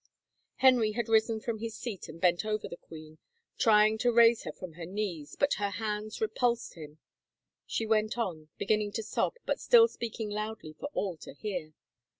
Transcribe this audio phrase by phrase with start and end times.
[0.65, 3.19] Henry had risen from his seat and bent over the queen,
[3.59, 6.97] trying to raise her from her knees, but her hands repulsed him;
[7.67, 11.73] she went on, beginning to sob, but still speaking loudly for all to hear.